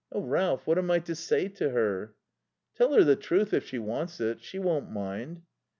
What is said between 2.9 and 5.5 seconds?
her the truth, if she wants it. She won't mind."